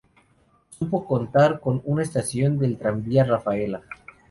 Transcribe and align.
Supo 0.71 1.05
contar 1.05 1.59
con 1.59 1.79
una 1.85 2.01
estación 2.01 2.57
del 2.57 2.79
tranvía 2.79 3.21
a 3.21 3.25
Rafaela. 3.27 3.83